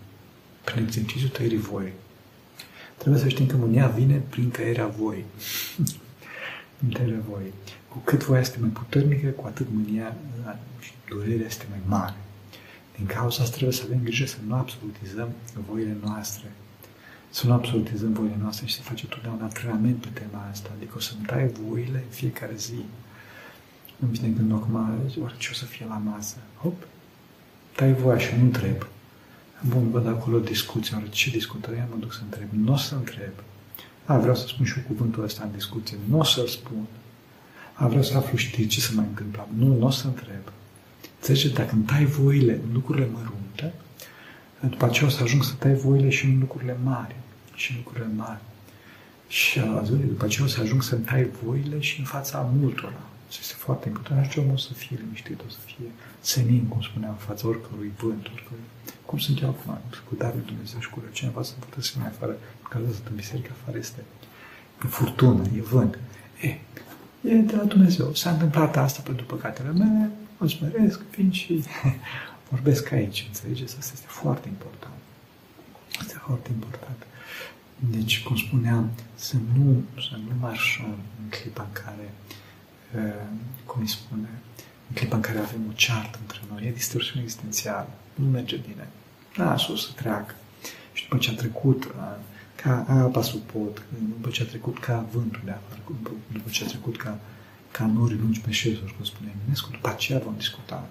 prin 0.65 0.85
exercițiul 0.85 1.29
tăierii 1.29 1.59
voii. 1.59 1.93
Trebuie 2.97 3.23
să 3.23 3.29
știm 3.29 3.47
că 3.47 3.57
mânia 3.57 3.87
vine 3.87 4.23
prin 4.29 4.49
tăierea 4.49 4.87
voii. 4.87 5.25
prin 6.77 6.91
tăierea 6.91 7.23
voii. 7.29 7.53
Cu 7.89 7.99
cât 7.99 8.25
voia 8.25 8.41
este 8.41 8.59
mai 8.61 8.69
puternică, 8.69 9.29
cu 9.29 9.47
atât 9.47 9.67
mânia 9.73 10.17
și 10.81 10.93
durerea 11.09 11.47
este 11.47 11.67
mai 11.71 11.81
mare. 11.87 12.17
Din 12.97 13.07
cauza 13.07 13.43
asta 13.43 13.55
trebuie 13.55 13.77
să 13.77 13.83
avem 13.85 14.01
grijă 14.03 14.27
să 14.27 14.37
nu 14.47 14.55
absolutizăm 14.55 15.29
voile 15.71 15.97
noastre. 16.05 16.53
Să 17.31 17.47
nu 17.47 17.53
absolutizăm 17.53 18.13
voile 18.13 18.37
noastre 18.41 18.67
și 18.67 18.75
să 18.75 18.83
facem 18.83 19.09
totdeauna 19.09 19.45
antrenament 19.45 19.97
pe 19.97 20.09
tema 20.21 20.49
asta. 20.51 20.71
Adică 20.77 20.93
o 20.97 21.01
să-mi 21.01 21.27
tai 21.27 21.49
voile 21.49 21.99
în 22.07 22.11
fiecare 22.11 22.55
zi. 22.57 22.81
Îmi 24.01 24.11
vine 24.11 24.29
gândul 24.29 24.57
acum, 24.57 24.75
oare 25.21 25.35
ce 25.39 25.49
o 25.53 25.55
să 25.55 25.65
fie 25.65 25.87
la 25.89 25.97
masă? 25.97 26.37
Hop, 26.63 26.87
tai 27.77 27.93
voia 27.93 28.19
și 28.19 28.35
nu 28.37 28.45
întreb. 28.45 28.87
Bun, 29.69 29.91
văd 29.91 30.07
acolo 30.07 30.39
discuție, 30.39 30.97
ori 30.97 31.11
ce 31.11 31.31
discută? 31.31 31.75
Ia 31.75 31.89
mă 31.91 31.97
duc 32.01 32.13
să 32.13 32.21
întreb. 32.23 32.49
Nu 32.51 32.73
o 32.73 32.77
să 32.77 32.95
întreb. 32.95 33.33
A, 34.05 34.19
vreau 34.19 34.35
să 34.35 34.47
spun 34.47 34.67
și 34.67 34.79
eu 34.79 34.85
cuvântul 34.87 35.23
ăsta 35.23 35.43
în 35.45 35.53
discuție. 35.53 35.97
Nu 36.09 36.19
o 36.19 36.25
să-l 36.25 36.47
spun. 36.47 36.87
A, 37.73 37.87
vreau 37.87 38.03
să 38.03 38.17
aflu 38.17 38.37
știi 38.37 38.67
ce 38.67 38.81
se 38.81 38.93
mai 38.95 39.05
întâmplă. 39.09 39.49
Nu, 39.57 39.77
nu 39.79 39.87
o 39.87 39.91
să 39.91 40.07
întreb. 40.07 40.53
Înțelegi? 41.17 41.53
Dacă 41.53 41.75
îmi 41.75 41.85
tai 41.85 42.05
voile 42.05 42.53
în 42.53 42.73
lucrurile 42.73 43.09
mărunte, 43.13 43.73
după 44.61 44.85
aceea 44.85 45.07
o 45.07 45.11
să 45.11 45.23
ajung 45.23 45.45
să 45.45 45.53
tai 45.59 45.75
voile 45.75 46.09
și 46.09 46.25
în 46.25 46.39
lucrurile 46.39 46.77
mari. 46.85 47.17
Și 47.55 47.71
în 47.71 47.77
lucrurile 47.77 48.11
mari. 48.17 48.41
Și 49.29 49.61
după 50.07 50.25
aceea 50.25 50.47
o 50.47 50.49
să 50.49 50.61
ajung 50.61 50.83
să-mi 50.83 51.05
tai 51.05 51.29
voile 51.43 51.81
și 51.81 51.99
în 51.99 52.05
fața 52.05 52.51
multora. 52.59 53.01
Și 53.31 53.39
este 53.41 53.55
foarte 53.59 53.89
important. 53.89 54.31
Și 54.31 54.39
omul 54.39 54.53
o 54.53 54.57
să 54.57 54.73
fie 54.73 54.99
liniștit, 55.01 55.41
o 55.47 55.51
să 55.51 55.59
fie 55.65 55.89
senin, 56.21 56.65
cum 56.65 56.81
spuneam, 56.83 57.13
în 57.19 57.25
fața 57.27 57.49
oricărui 57.49 57.93
vânt, 57.99 58.27
oricărui... 58.35 58.67
Cum 59.07 59.19
sunt 59.19 59.41
eu 59.41 59.49
acum, 59.49 59.79
cu 60.09 60.15
darul 60.15 60.43
Dumnezeu 60.47 60.81
și 60.81 60.91
cu 60.91 61.03
cineva 61.13 61.43
să 61.43 61.53
putea 61.59 61.83
să 61.83 61.93
mai 61.99 62.09
afară, 62.09 62.37
că 62.69 62.79
sunt 62.93 63.07
în 63.11 63.17
biserică 63.17 63.51
afară 63.61 63.79
este 63.79 64.01
e 64.85 64.89
furtună, 64.89 65.43
e 65.57 65.61
vânt. 65.61 65.99
E, 66.41 66.49
e 67.31 67.35
de 67.35 67.57
la 67.57 67.63
Dumnezeu. 67.63 68.15
S-a 68.15 68.31
întâmplat 68.31 68.77
asta 68.77 69.03
pentru 69.05 69.25
păcatele 69.27 69.71
mele, 69.71 70.11
mă 70.39 70.49
smeresc, 70.49 71.01
vin 71.17 71.31
și 71.31 71.65
vorbesc 72.49 72.93
aici, 72.93 73.25
înțelegeți? 73.27 73.77
Asta 73.79 73.93
este 73.95 74.07
foarte 74.09 74.49
important. 74.49 75.01
Asta 75.89 76.03
este 76.05 76.19
foarte 76.27 76.51
important. 76.53 77.07
Deci, 77.77 78.23
cum 78.23 78.37
spuneam, 78.37 78.91
să 79.15 79.37
nu, 79.55 79.83
să 79.95 80.17
nu 80.17 80.33
marșăm 80.41 80.99
în 81.23 81.29
clipa 81.29 81.63
în 81.63 81.73
care 81.73 82.13
cum 83.65 83.81
îi 83.81 83.89
spune, 83.89 84.29
în 84.89 84.95
clipa 84.95 85.17
în 85.17 85.23
care 85.23 85.39
avem 85.39 85.61
o 85.69 85.73
ceartă 85.73 86.19
între 86.21 86.41
noi, 86.51 86.67
e 86.67 86.71
distorsiune 86.73 87.23
existențială, 87.23 87.89
nu 88.15 88.27
merge 88.27 88.57
bine. 88.57 88.89
Lasă-o 89.35 89.77
să 89.77 89.89
treacă. 89.95 90.35
Și 90.93 91.03
după 91.03 91.17
ce 91.17 91.31
a 91.31 91.35
trecut 91.35 91.95
ca 92.63 92.85
apa 92.89 93.23
sub 93.23 93.41
pod, 93.41 93.83
după 94.09 94.29
ce 94.31 94.43
a 94.43 94.47
trecut 94.47 94.79
ca 94.79 95.07
vântul 95.13 95.41
de 95.45 95.51
afară, 95.51 95.81
după 96.33 96.49
ce 96.51 96.65
a 96.65 96.67
trecut 96.67 96.97
ca, 96.97 97.19
ca 97.71 97.87
nori 97.87 98.19
lungi 98.19 98.41
pe 98.41 98.51
șezuri, 98.51 98.95
cum 98.97 99.05
spune 99.05 99.35
Eminescu, 99.41 99.71
după 99.71 99.89
aceea 99.89 100.19
vom 100.19 100.35
discuta. 100.37 100.89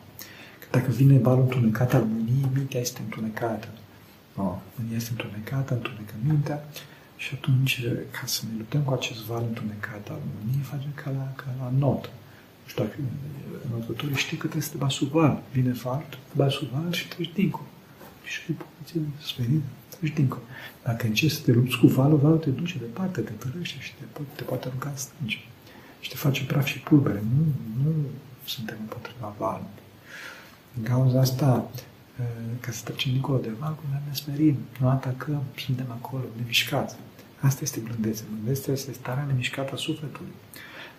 Că 0.77 0.83
dacă 0.83 0.95
vine 0.95 1.17
balul 1.17 1.43
întunecat 1.43 1.93
al 1.93 2.03
mâniei, 2.03 2.49
mintea 2.53 2.79
este 2.79 2.99
întunecată. 3.03 3.67
Oh, 4.35 4.55
mânia 4.75 4.95
este 4.95 5.11
întunecată, 5.15 5.73
întunecă 5.73 6.13
mintea 6.27 6.57
și 7.23 7.29
atunci, 7.33 7.73
ca 8.17 8.25
să 8.25 8.41
ne 8.47 8.53
luptăm 8.57 8.81
cu 8.81 8.93
acest 8.93 9.21
val 9.29 9.43
întunecat 9.47 10.03
al 10.09 10.21
mâniei, 10.33 10.63
facem 10.73 10.91
ca 11.01 11.09
la, 11.17 11.25
ca 11.41 11.49
la 11.59 11.69
notă. 11.77 12.09
Nu 12.61 12.67
știu 12.69 12.83
dacă 12.83 12.95
notătorii 13.71 14.15
știi 14.15 14.37
că 14.37 14.47
trebuie 14.47 14.67
să 14.67 14.71
te 14.71 14.77
bagi 14.77 14.95
sub 14.95 15.09
val. 15.09 15.41
Vine 15.51 15.71
val, 15.83 16.01
te 16.09 16.17
bagi 16.39 16.55
sub 16.57 16.67
val 16.75 16.91
și 16.91 17.07
treci 17.07 17.33
dincolo. 17.33 17.69
și 18.23 18.39
ai 18.47 18.55
poziție 18.63 19.01
sperită, 19.31 19.69
treci 19.93 20.13
dincolo. 20.13 20.43
Dacă 20.83 21.05
încerci 21.05 21.33
să 21.37 21.41
te 21.45 21.51
lupți 21.51 21.77
cu 21.81 21.87
valul, 21.87 22.17
valul 22.17 22.37
te 22.37 22.49
duce 22.49 22.75
departe, 22.77 23.21
te 23.21 23.31
tărăște 23.31 23.77
și 23.79 23.91
te, 23.97 24.03
poate, 24.13 24.31
te 24.35 24.43
poate 24.43 24.67
arunca 24.67 24.89
în 24.89 24.99
stânge. 25.05 25.39
Și 26.03 26.09
te 26.09 26.15
face 26.15 26.45
praf 26.45 26.65
și 26.65 26.79
pulbere. 26.79 27.21
Nu, 27.35 27.43
nu 27.83 27.91
suntem 28.45 28.77
împotriva 28.85 29.35
valului. 29.37 29.85
În 30.77 30.83
cauza 30.83 31.19
asta, 31.19 31.69
ca 32.59 32.71
să 32.71 32.83
trecem 32.83 33.11
dincolo 33.11 33.37
de 33.37 33.51
val, 33.59 33.77
noi 33.89 34.01
ne 34.07 34.13
smerim, 34.13 34.57
nu 34.79 34.89
atacăm, 34.89 35.43
suntem 35.65 35.91
acolo, 35.91 36.23
nemișcați. 36.37 36.95
Asta 37.39 37.59
este 37.63 37.79
blândețe. 37.79 38.23
Blândețea 38.31 38.73
este 38.73 38.93
starea 38.93 39.23
nemișcată 39.23 39.71
a 39.73 39.77
sufletului, 39.77 40.31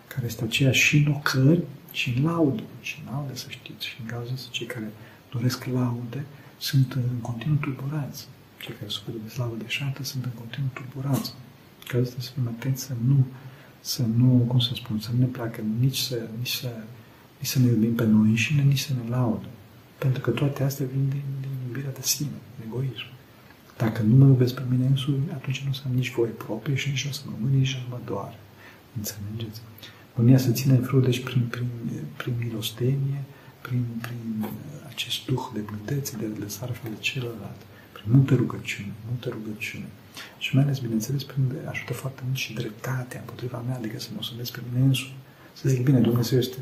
care 0.07 0.25
este 0.25 0.43
aceea 0.43 0.71
și 0.71 0.97
în 0.97 1.13
ocări, 1.13 1.63
și 1.91 2.13
în 2.17 2.23
laudă. 2.23 2.63
Și 2.81 3.01
în 3.05 3.11
laudă, 3.13 3.35
să 3.35 3.45
știți, 3.49 3.85
și 3.85 3.95
în 4.01 4.05
cauza 4.07 4.31
asta, 4.33 4.47
cei 4.51 4.65
care 4.65 4.91
doresc 5.31 5.65
laude 5.65 6.25
sunt 6.57 6.93
în 6.93 7.17
continuu 7.21 7.57
tulburați. 7.57 8.27
Cei 8.61 8.73
care 8.73 8.89
suferă 8.89 9.17
de 9.23 9.29
slavă 9.29 9.55
deșartă 9.57 10.03
sunt 10.03 10.23
în 10.25 10.31
continuu 10.31 10.69
tulburați. 10.73 11.33
Ca 11.87 11.97
asta 11.97 12.15
să 12.19 12.31
fim 12.35 12.47
atenți 12.47 12.83
să 12.83 12.93
nu, 13.07 13.25
să 13.79 14.01
nu, 14.01 14.45
cum 14.47 14.59
să 14.59 14.71
spun, 14.73 14.99
să 14.99 15.09
nu 15.13 15.19
ne 15.19 15.25
placă 15.25 15.61
nici 15.79 15.97
să, 15.97 16.27
nici 16.37 16.51
să, 16.51 16.71
nici 17.39 17.47
să 17.47 17.59
ne 17.59 17.65
iubim 17.65 17.95
pe 17.95 18.05
noi 18.05 18.35
și 18.35 18.53
nici 18.53 18.79
să 18.79 18.93
ne 18.93 19.09
laudă. 19.09 19.47
Pentru 19.99 20.21
că 20.21 20.31
toate 20.31 20.63
astea 20.63 20.85
vin 20.85 21.09
din, 21.09 21.23
din 21.41 21.49
iubirea 21.67 21.91
de 21.91 22.01
sine, 22.01 22.37
din 22.55 22.67
egoism. 22.67 23.07
Dacă 23.77 24.01
nu 24.01 24.15
mă 24.15 24.25
iubesc 24.25 24.53
pe 24.53 24.63
mine 24.69 24.85
însumi, 24.85 25.31
atunci 25.33 25.61
nu 25.63 25.69
o 25.69 25.73
să 25.73 25.81
am 25.85 25.95
nici 25.95 26.11
voie 26.11 26.31
proprie 26.31 26.75
și 26.75 26.89
nici 26.89 27.07
o 27.09 27.11
să 27.11 27.21
mă 27.25 27.33
mâni, 27.39 27.57
nici 27.57 27.77
o 27.77 27.79
să 27.83 27.89
mă 27.89 27.99
doare. 28.05 28.37
Înțelegeți? 28.97 29.61
Unia 30.15 30.37
să 30.37 30.51
ține 30.51 30.73
în 30.75 31.01
deci 31.01 31.23
prin, 31.23 31.41
prin, 31.49 31.67
prin 32.17 32.33
milostenie, 32.43 33.21
prin, 33.61 33.83
prin 34.01 34.45
acest 34.87 35.25
duh 35.25 35.43
de 35.53 35.59
blândețe, 35.59 36.17
de 36.17 36.25
lăsare 36.39 36.71
față 36.71 36.93
de 36.95 36.99
celălalt, 36.99 37.61
prin 37.91 38.05
multă 38.15 38.35
rugăciune, 38.35 38.93
multă 39.09 39.29
rugăciune. 39.29 39.89
Și 40.37 40.55
mai 40.55 40.63
ales, 40.63 40.79
bineînțeles, 40.79 41.23
prin 41.23 41.43
ajută 41.69 41.93
foarte 41.93 42.21
mult 42.25 42.37
și 42.37 42.53
dreptatea 42.53 43.19
împotriva 43.19 43.63
mea, 43.67 43.75
adică 43.75 43.99
să 43.99 44.07
mă 44.11 44.19
osândesc 44.19 44.51
pe 44.51 44.61
mine 44.71 44.85
însumi. 44.85 45.17
Să 45.53 45.69
zic, 45.69 45.83
bine, 45.83 45.99
Dumnezeu 45.99 46.39
este 46.39 46.57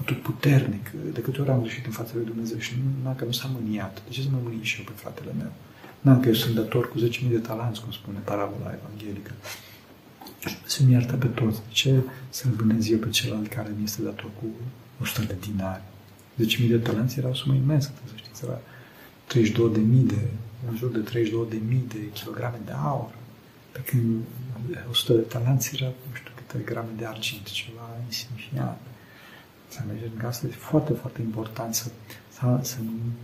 atât 0.00 0.22
puternic, 0.22 0.90
de 1.12 1.20
câte 1.20 1.40
ori 1.40 1.50
am 1.50 1.60
greșit 1.60 1.86
în 1.86 1.92
fața 1.92 2.12
lui 2.14 2.24
Dumnezeu 2.24 2.58
și 2.58 2.74
nu, 3.02 3.14
că 3.16 3.24
nu 3.24 3.32
s-a 3.32 3.48
mâniat. 3.58 4.02
De 4.06 4.10
ce 4.10 4.22
să 4.22 4.28
mă 4.30 4.38
mâni 4.42 4.62
și 4.62 4.78
eu 4.78 4.84
pe 4.84 5.00
fratele 5.02 5.32
meu? 5.38 5.52
N-am 6.00 6.20
că 6.20 6.28
eu 6.28 6.34
sunt 6.34 6.54
dator 6.54 6.88
cu 6.90 6.98
10.000 6.98 7.30
de 7.30 7.38
talanți, 7.38 7.80
cum 7.82 7.92
spune 7.92 8.18
parabola 8.18 8.74
evanghelică. 8.78 9.32
Și 10.68 10.84
mi 10.84 10.92
iartă 10.92 11.16
pe 11.16 11.26
toți. 11.26 11.58
De 11.66 11.72
ce 11.72 12.02
să-l 12.28 12.50
vânez 12.50 12.90
eu 12.90 12.98
pe 12.98 13.08
celălalt 13.08 13.48
care 13.48 13.70
mi 13.76 13.84
este 13.84 14.02
dator 14.02 14.30
cu 14.40 14.46
100 15.00 15.22
de 15.22 15.36
dinari? 15.40 15.82
10.000 16.42 16.68
de 16.68 16.78
talanți 16.78 17.18
era 17.18 17.28
o 17.28 17.34
sumă 17.34 17.54
imensă, 17.54 17.90
să 18.06 18.12
știți, 18.16 18.44
era 18.44 18.58
32.000 19.32 20.06
de, 20.12 20.28
în 20.68 20.76
jur 20.76 20.90
de 20.90 21.02
32.000 21.10 21.86
de 21.88 21.98
kilograme 22.12 22.58
de 22.64 22.72
aur. 22.72 23.10
Pe 23.72 23.80
când 23.80 24.22
100 24.90 25.12
de 25.12 25.20
talanți 25.20 25.70
era, 25.74 25.86
nu 26.08 26.14
știu 26.14 26.30
câte 26.34 26.62
grame 26.64 26.90
de 26.96 27.06
argint, 27.06 27.50
ceva 27.50 27.88
insignifiant. 28.06 28.78
Să 29.74 29.80
mergem 29.86 30.10
în 30.14 30.20
casă, 30.24 30.40
este 30.46 30.58
foarte, 30.70 30.92
foarte 30.92 31.20
important 31.28 31.74
să, 31.74 31.86
să, 32.36 32.58
să 32.62 32.76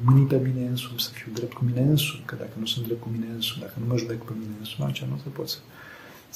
mâni 0.02 0.26
pe 0.26 0.38
mine 0.46 0.66
însumi, 0.66 1.00
să 1.00 1.10
fiu 1.10 1.32
drept 1.32 1.52
cu 1.52 1.64
mine 1.64 1.80
însumi, 1.80 2.22
că 2.24 2.34
dacă 2.34 2.54
nu 2.58 2.66
sunt 2.66 2.84
drept 2.86 3.00
cu 3.02 3.08
mine 3.14 3.28
însumi, 3.34 3.62
dacă 3.64 3.76
nu 3.80 3.86
mă 3.86 3.96
judec 3.96 4.20
pe 4.22 4.32
mine 4.40 4.54
însumi, 4.58 4.82
atunci 4.88 5.10
nu 5.10 5.18
se 5.24 5.28
pot 5.28 5.48
să, 5.48 5.58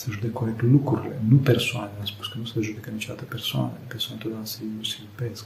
să 0.01 0.11
judec 0.11 0.33
corect 0.33 0.63
lucrurile, 0.63 1.17
nu 1.29 1.37
persoane. 1.37 1.91
Am 1.99 2.05
spus 2.05 2.27
că 2.29 2.39
nu 2.39 2.45
se 2.45 2.61
judecă 2.61 2.91
niciodată 2.91 3.25
persoane, 3.25 3.77
persoane 3.87 4.15
întotdeauna 4.17 4.47
se, 4.55 4.59
se 4.91 4.97
iubesc, 5.07 5.45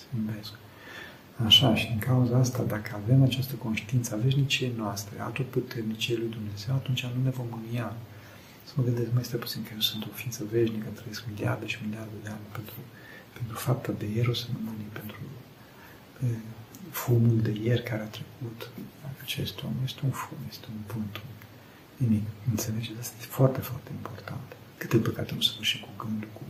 se 0.00 0.06
iubesc. 0.16 0.52
Așa, 1.46 1.74
și 1.74 1.86
din 1.86 1.98
cauza 1.98 2.36
asta, 2.38 2.62
dacă 2.74 2.90
avem 3.02 3.22
această 3.22 3.54
conștiință 3.54 4.14
a 4.14 4.22
veșniciei 4.24 4.72
noastre, 4.76 5.14
a 5.20 5.28
tot 5.38 5.46
puternicii 5.56 6.16
lui 6.16 6.30
Dumnezeu, 6.36 6.74
atunci 6.74 7.04
nu 7.14 7.22
ne 7.22 7.30
vom 7.38 7.46
mânia. 7.56 7.88
Să 8.68 8.72
mă 8.76 8.82
gândesc, 8.86 9.10
mai 9.12 9.22
este 9.26 9.36
puțin 9.36 9.62
că 9.62 9.70
eu 9.74 9.80
sunt 9.80 10.02
o 10.04 10.12
ființă 10.20 10.40
veșnică, 10.52 10.88
trăiesc 10.98 11.22
miliarde 11.30 11.66
și 11.72 11.78
miliarde 11.84 12.16
de 12.24 12.28
ani 12.28 12.46
pentru, 12.56 12.74
pentru 13.36 13.56
fapta 13.56 13.92
de 13.92 14.06
ieri 14.14 14.28
o 14.28 14.34
să 14.34 14.46
mă 14.52 14.58
mâni, 14.64 14.86
pentru 14.92 15.16
pe 16.16 16.26
fumul 16.90 17.38
de 17.46 17.52
ieri 17.62 17.82
care 17.82 18.02
a 18.02 18.14
trecut. 18.18 18.70
Dacă 19.02 19.20
acest 19.22 19.62
om 19.62 19.74
este 19.84 20.00
un 20.04 20.10
fum, 20.10 20.38
este 20.50 20.66
un 20.74 20.80
vânt, 20.92 21.20
nimic. 21.96 22.26
Înțelegeți? 22.50 23.00
Asta 23.00 23.14
este 23.18 23.32
foarte, 23.38 23.60
foarte 23.60 23.90
important. 23.98 24.48
Câte 24.76 24.96
păcate 24.96 25.34
nu 25.34 25.40
se 25.40 25.52
și 25.60 25.80
cu 25.80 25.88
gândul, 26.04 26.28
cu, 26.32 26.44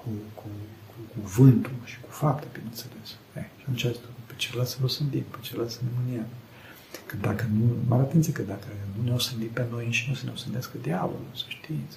cu, 0.00 0.08
cu, 0.34 0.48
cu, 0.90 0.96
cu 1.12 1.20
vântul 1.36 1.76
și 1.84 1.98
cu 2.00 2.10
fapte, 2.10 2.46
bineînțeles. 2.52 3.08
Eh, 3.38 3.46
și 3.58 3.62
atunci 3.62 3.86
pe 4.26 4.34
celălalt 4.36 4.68
să-l 4.68 4.84
osândim, 4.84 5.24
pe 5.30 5.38
celălalt 5.40 5.70
să 5.70 5.80
ne 5.82 5.90
mâniem. 5.98 6.26
Că 7.06 7.16
dacă 7.16 7.44
nu, 7.52 7.64
mare 7.88 8.02
atenție 8.02 8.32
că 8.32 8.42
dacă 8.42 8.66
nu 8.96 9.02
ne 9.02 9.12
osândim 9.12 9.50
pe 9.50 9.66
noi 9.70 9.86
și 9.90 10.08
nu 10.08 10.14
să 10.14 10.24
ne 10.24 10.32
osândească 10.32 10.74
diavolul, 10.82 11.32
să 11.34 11.44
știți. 11.48 11.96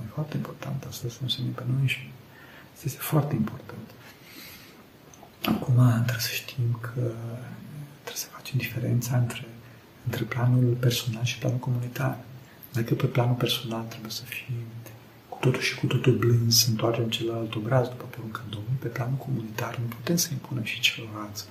E 0.00 0.14
foarte 0.14 0.36
important 0.36 0.84
asta, 0.84 1.08
să 1.08 1.16
ne 1.20 1.26
osândim 1.26 1.52
pe 1.52 1.64
noi 1.66 1.86
și 1.86 2.10
Asta 2.84 2.94
este 2.94 3.06
foarte 3.14 3.34
important. 3.34 3.88
Acum 5.54 5.76
trebuie 6.08 6.28
să 6.30 6.34
știm 6.42 6.78
că 6.80 7.04
trebuie 8.02 8.22
să 8.24 8.26
facem 8.36 8.56
diferența 8.58 9.16
între, 9.16 9.44
între 10.04 10.24
planul 10.24 10.76
personal 10.86 11.24
și 11.24 11.38
planul 11.38 11.58
comunitar. 11.58 12.18
Dacă 12.72 12.94
pe 12.94 13.06
planul 13.06 13.34
personal 13.34 13.84
trebuie 13.88 14.10
să 14.10 14.22
fim 14.24 14.54
cu 15.28 15.38
totul 15.40 15.60
și 15.60 15.74
cu 15.74 15.86
totul 15.86 16.14
blânzi, 16.16 16.62
să 16.62 16.70
întoarcem 16.70 17.08
celălalt 17.08 17.54
obraz 17.54 17.88
după 17.88 18.04
porunca 18.04 18.42
Domnului, 18.48 18.78
pe 18.80 18.88
planul 18.88 19.16
comunitar 19.16 19.78
nu 19.78 19.86
putem 19.86 20.16
să 20.16 20.28
impunem 20.32 20.64
și 20.64 20.80
celorlalți 20.80 21.44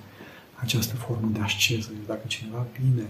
această 0.54 0.94
formă 0.96 1.28
de 1.32 1.40
asceză. 1.40 1.88
Deci 1.96 2.06
dacă 2.06 2.26
cineva 2.26 2.66
vine 2.78 3.06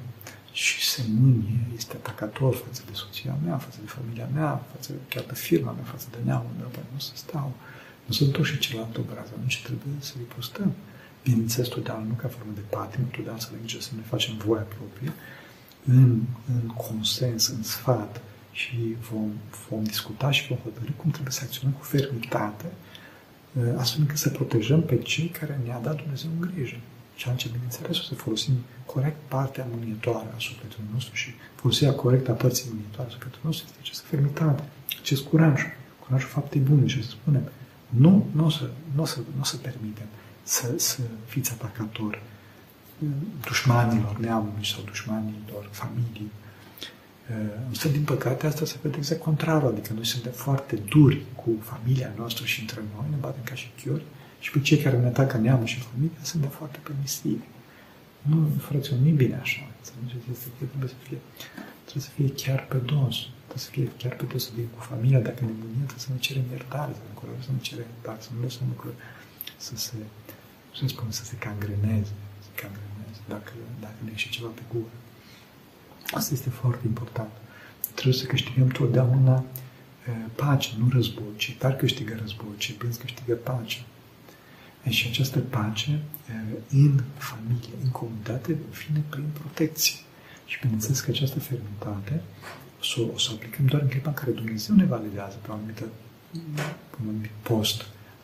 și 0.52 0.88
se 0.91 1.02
mânie, 1.21 1.67
este 1.76 1.95
atacator 1.97 2.55
față 2.55 2.83
de 2.87 2.93
soția 2.95 3.37
mea, 3.45 3.57
față 3.57 3.79
de 3.85 3.88
familia 3.88 4.29
mea, 4.35 4.62
față 4.75 4.93
chiar 5.09 5.25
de 5.25 5.35
firma 5.35 5.73
mea, 5.73 5.85
față 5.85 6.07
de 6.11 6.19
neamul 6.25 6.55
meu, 6.59 6.69
păi 6.69 6.83
nu 6.93 6.99
să 6.99 7.12
stau. 7.14 7.49
Nu 7.49 7.92
sunt 8.09 8.32
tot 8.32 8.44
și 8.44 8.59
celălalt 8.59 8.97
obraz, 8.97 9.26
atunci 9.26 9.62
trebuie 9.62 9.94
să 9.99 10.12
îi 10.16 10.25
postăm. 10.35 10.73
Bineînțeles, 11.25 11.68
totdeauna 11.68 12.04
nu 12.06 12.14
ca 12.14 12.28
formă 12.28 12.52
de 12.54 12.61
patim, 12.71 13.04
totdeauna 13.11 13.40
să 13.40 13.49
ne 13.52 13.80
să 13.80 13.90
ne 13.97 14.02
facem 14.02 14.37
voia 14.37 14.62
proprie, 14.62 15.12
în, 15.85 16.21
în 16.47 16.66
consens, 16.66 17.47
în 17.49 17.62
sfat, 17.62 18.23
și 18.52 18.97
vom, 19.11 19.30
vom 19.68 19.85
discuta 19.85 20.30
și 20.30 20.47
vom 20.47 20.59
hotărâi 20.59 20.94
cum 20.97 21.11
trebuie 21.11 21.32
să 21.32 21.40
acționăm 21.44 21.73
cu 21.78 21.85
fermitate, 21.85 22.73
ă, 23.61 23.78
astfel 23.78 24.00
încât 24.00 24.16
să 24.16 24.28
protejăm 24.28 24.82
pe 24.82 24.97
cei 24.97 25.28
care 25.28 25.61
ne-a 25.64 25.80
dat 25.80 25.97
Dumnezeu 25.97 26.30
în 26.38 26.49
grijă. 26.49 26.76
Și 27.16 27.25
atunci, 27.25 27.49
bineînțeles, 27.49 27.99
o 27.99 28.02
să 28.02 28.14
folosim 28.14 28.52
corect 28.87 29.16
partea 29.28 29.66
mânietoare 29.75 30.28
a 30.37 30.38
sufletului 30.38 30.88
nostru 30.92 31.14
și 31.14 31.30
folosirea 31.54 31.94
corectă 31.94 32.30
a 32.30 32.35
părții 32.35 32.71
mânietoare 32.73 33.09
a 33.09 33.12
sufletului 33.12 33.44
nostru 33.44 33.64
este 33.66 33.78
această 33.80 34.06
fermitate, 34.06 34.62
acest 35.00 35.23
curaj, 35.23 35.61
curajul 36.04 36.28
faptei 36.28 36.61
bune 36.61 36.87
și 36.87 37.02
să 37.02 37.11
spunem, 37.11 37.50
nu, 37.97 38.27
nu 38.33 38.45
o 38.45 38.51
să, 38.51 38.71
nu 38.95 39.03
o 39.03 39.05
să, 39.05 39.19
nu 39.35 39.41
o 39.41 39.45
să 39.45 39.57
permitem 39.57 40.07
să, 40.43 40.73
să 40.77 41.01
fiți 41.27 41.53
atacator 41.53 42.23
dușmanilor 43.45 44.19
neamului 44.19 44.67
sau 44.67 44.83
dușmanilor 44.85 45.69
familiei. 45.71 46.31
Însă, 47.69 47.89
din 47.89 48.03
păcate, 48.03 48.47
asta 48.47 48.65
se 48.65 48.77
vede 48.83 48.97
exact 48.97 49.21
contrarul, 49.21 49.69
adică 49.69 49.93
noi 49.93 50.07
suntem 50.07 50.33
foarte 50.33 50.77
duri 50.77 51.23
cu 51.35 51.51
familia 51.61 52.13
noastră 52.17 52.45
și 52.45 52.61
între 52.61 52.81
noi, 52.95 53.07
ne 53.11 53.17
batem 53.21 53.43
ca 53.45 53.55
și 53.55 53.71
chiori, 53.85 54.03
și 54.41 54.51
pe 54.51 54.61
cei 54.61 54.79
care 54.79 54.99
ne 54.99 55.07
atacă 55.07 55.37
neamul 55.37 55.67
și 55.67 55.79
familia 55.79 56.19
suntem 56.23 56.51
foarte 56.51 56.79
permisivi. 56.83 57.45
Nu, 58.23 58.49
frăților, 58.59 58.99
nu 58.99 59.09
e 59.09 59.11
bine 59.11 59.39
așa. 59.43 59.61
Înțelegeți? 59.79 60.31
Este, 60.33 60.49
trebuie 60.59 60.89
să 60.89 60.95
fie, 61.07 61.19
trebuie 61.83 62.05
să 62.09 62.11
fie 62.17 62.29
chiar 62.43 62.67
pe 62.67 62.77
dos. 62.77 63.17
Trebuie 63.52 63.71
să 63.71 63.76
fie 63.76 63.88
chiar 64.00 64.14
pe 64.21 64.25
dos, 64.32 64.42
să 64.44 64.50
fie 64.56 64.68
cu 64.76 64.80
familia. 64.92 65.21
Dacă 65.28 65.40
ne 65.44 65.54
mânie, 65.61 65.87
trebuie 65.90 66.06
să 66.09 66.12
ne 66.14 66.21
cerem 66.26 66.47
iertare, 66.56 66.92
să 66.99 67.02
ne 67.04 67.11
încurajăm 67.12 67.42
să 67.49 67.52
ne 67.56 67.62
cerem 67.68 67.88
iertare, 67.94 68.21
să 68.26 68.30
nu 68.35 68.40
lăsăm 68.47 68.66
lucruri 68.75 68.97
să 69.66 69.75
se, 69.76 69.97
să 70.78 70.82
spun, 70.87 71.11
să 71.11 71.25
se 71.30 71.37
cangreneze, 71.47 72.14
să 72.38 72.42
se 72.49 72.54
cangreneze, 72.62 73.21
dacă, 73.35 73.52
dacă 73.85 73.99
ne 74.04 74.11
ieșe 74.11 74.28
ceva 74.37 74.50
pe 74.59 74.64
gură. 74.73 74.94
Asta 76.18 76.30
este 76.35 76.50
foarte 76.50 76.85
important. 76.87 77.32
Trebuie 77.99 78.21
să 78.23 78.26
câștigăm 78.26 78.68
totdeauna 78.68 79.44
pace, 80.35 80.71
nu 80.78 80.88
război, 80.99 81.32
ci 81.37 81.56
tari 81.59 81.76
câștigă 81.76 82.12
război, 82.21 82.54
ci 82.56 82.76
blânz 82.76 82.97
câștigă 82.97 83.35
pace. 83.35 83.80
Și 84.88 85.09
această 85.09 85.38
pace 85.38 86.00
în 86.71 87.00
familie, 87.28 87.75
în 87.85 87.90
comunitate, 87.90 88.50
vine 88.80 89.02
prin 89.09 89.28
protecție. 89.40 89.97
Și 90.47 90.59
bineînțeles 90.61 91.00
că 91.00 91.11
această 91.11 91.40
fermitate 91.40 92.23
o 92.72 92.72
să, 92.91 92.97
o 93.15 93.19
să 93.19 93.29
aplicăm 93.33 93.65
doar 93.67 93.83
în 93.83 93.89
clipa 93.89 94.09
în 94.09 94.15
care 94.21 94.31
Dumnezeu 94.31 94.75
ne 94.77 94.85
validează 94.85 95.37
pe 95.43 95.49
o 95.51 95.55
anumită, 95.55 95.85
pe 96.91 96.97
un 97.03 97.09
anumit 97.09 97.35
post. 97.43 97.79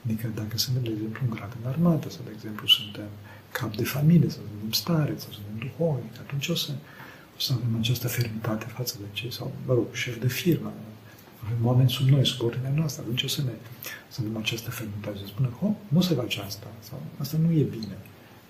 Adică 0.04 0.26
dacă 0.34 0.58
suntem, 0.58 0.82
de 0.82 0.90
exemplu, 0.96 1.20
un 1.26 1.30
grad 1.34 1.52
în 1.60 1.68
armată, 1.72 2.10
sau, 2.10 2.20
de 2.24 2.32
exemplu, 2.34 2.66
suntem 2.66 3.10
cap 3.52 3.76
de 3.76 3.84
familie, 3.84 4.28
sau 4.28 4.42
suntem 4.50 4.72
stare, 4.82 5.14
sau 5.22 5.30
suntem 5.36 5.56
duhovnic, 5.64 6.14
atunci 6.24 6.48
o 6.48 6.54
să, 6.54 6.70
o 7.36 7.40
să 7.46 7.52
avem 7.52 7.72
această 7.78 8.08
fermitate 8.08 8.66
față 8.78 8.94
de 9.00 9.06
cei, 9.12 9.32
sau, 9.32 9.52
mă 9.66 9.74
rog, 9.74 9.86
șef 9.92 10.20
de 10.20 10.28
firmă, 10.28 10.72
avem 11.44 11.66
oameni 11.66 11.90
sub 11.90 12.08
noi, 12.08 12.26
sub 12.26 12.46
ordinea 12.46 12.72
noastră, 12.74 13.02
atunci 13.02 13.22
o 13.22 13.28
să 13.28 13.42
ne 13.42 13.52
să 14.08 14.18
avem 14.20 14.36
această 14.36 14.70
fermitate, 14.70 15.16
să 15.18 15.26
spunem, 15.26 15.52
oh, 15.60 15.70
nu 15.88 16.00
se 16.00 16.14
face 16.14 16.40
asta, 16.40 16.66
sau 16.80 17.02
asta 17.18 17.36
nu 17.36 17.50
e 17.52 17.62
bine. 17.62 17.96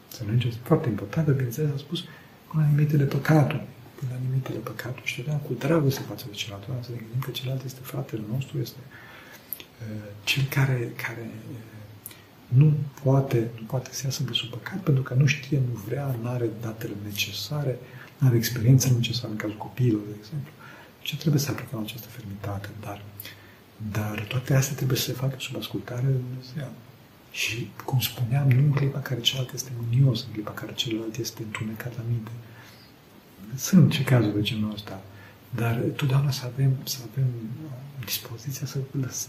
Să 0.08 0.22
nu 0.24 0.30
începeți. 0.32 0.58
Foarte 0.62 0.88
important, 0.88 1.26
că 1.26 1.32
bineînțeles 1.32 1.70
a 1.74 1.78
spus, 1.78 2.04
până 2.48 2.62
la 2.62 2.68
limitele 2.68 3.04
păcatului, 3.04 3.66
până 3.98 4.10
la 4.14 4.20
limitele 4.24 4.58
păcatului 4.70 5.08
și 5.10 5.16
totdeauna 5.16 5.42
cu 5.46 5.52
dragoste 5.64 6.02
față 6.10 6.24
de 6.30 6.34
celălalt, 6.40 6.84
să 6.84 6.90
ne 6.90 7.00
gândim 7.02 7.20
că 7.26 7.30
celălalt 7.30 7.64
este 7.64 7.82
fratele 7.82 8.22
nostru, 8.32 8.54
este 8.66 8.82
uh, 8.86 10.10
cel 10.24 10.44
care, 10.56 10.92
care 11.04 11.24
uh, 11.52 11.78
nu 12.48 12.72
poate, 13.02 13.50
nu 13.60 13.66
poate 13.66 13.90
să 13.92 14.02
iasă 14.04 14.22
de 14.22 14.32
sub 14.32 14.48
păcat 14.50 14.80
pentru 14.88 15.02
că 15.02 15.14
nu 15.14 15.26
știe, 15.26 15.58
nu 15.58 15.80
vrea, 15.86 16.16
nu 16.22 16.28
are 16.28 16.48
datele 16.60 16.94
necesare, 17.04 17.78
nu 18.18 18.26
are 18.26 18.36
experiența 18.36 18.88
necesară 18.90 19.30
în 19.30 19.36
cazul 19.36 19.56
copiilor, 19.56 20.02
de 20.10 20.14
exemplu. 20.18 20.52
Ce 21.00 21.16
trebuie 21.16 21.40
să 21.40 21.50
aplicăm 21.50 21.80
această 21.80 22.08
fermitate, 22.08 22.68
dar, 22.80 23.02
dar 23.92 24.26
toate 24.28 24.54
astea 24.54 24.76
trebuie 24.76 24.98
să 24.98 25.04
se 25.04 25.12
facă 25.12 25.36
sub 25.38 25.56
ascultare 25.56 26.06
de 26.06 26.20
Dumnezeu. 26.28 26.70
Și, 27.30 27.70
cum 27.84 28.00
spuneam, 28.00 28.50
nu 28.50 28.62
în 28.62 28.72
clipa 28.72 28.98
care 28.98 29.20
celălalt 29.20 29.54
este 29.54 29.70
mânios, 29.80 30.24
în 30.24 30.32
clipa 30.32 30.50
care 30.50 30.72
celălalt 30.74 31.16
este 31.16 31.42
întunecat 31.42 31.96
la 31.96 32.02
minte. 32.08 32.30
Sunt 33.56 33.90
ce 33.90 34.04
cazuri 34.04 34.34
de 34.34 34.40
genul 34.40 34.72
ăsta, 34.74 35.00
dar 35.54 35.74
totdeauna 35.96 36.30
să 36.30 36.42
avem, 36.52 36.70
să 36.84 36.98
avem 37.10 37.26
dispoziția 38.04 38.66
să, 38.66 38.78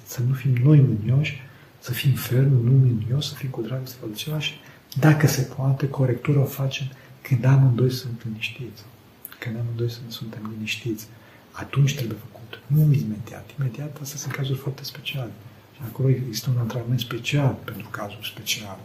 să 0.05 0.21
nu 0.27 0.33
fim 0.33 0.53
noi 0.63 0.79
mânioși, 0.79 1.41
să 1.79 1.91
fim 1.91 2.11
fermi, 2.11 2.63
nu 2.63 2.71
mânios, 2.71 3.27
să 3.27 3.35
fim 3.35 3.49
cu 3.49 3.61
dragoste 3.61 3.95
față 3.99 4.11
de 4.11 4.17
celălalt 4.17 4.45
și, 4.45 4.53
dacă 4.99 5.27
se 5.27 5.41
poate, 5.41 5.89
corectura 5.89 6.39
o 6.39 6.45
facem 6.45 6.85
când 7.21 7.45
amândoi 7.45 7.91
sunt 7.91 8.21
liniștiți. 8.25 8.83
Când 9.39 9.57
amândoi 9.57 9.89
sunt, 9.89 10.11
suntem 10.11 10.51
liniștiți. 10.53 11.07
Atunci 11.51 11.95
trebuie 11.95 12.17
făcut. 12.17 12.59
Nu 12.67 12.79
imediat. 12.79 13.49
Imediat, 13.59 13.97
astea 14.01 14.17
sunt 14.17 14.33
cazuri 14.33 14.59
foarte 14.59 14.83
speciale. 14.83 15.31
Și 15.75 15.81
acolo 15.85 16.09
există 16.09 16.49
un 16.49 16.57
antrenament 16.57 16.99
special 16.99 17.57
pentru 17.63 17.88
cazuri 17.88 18.31
speciale. 18.33 18.79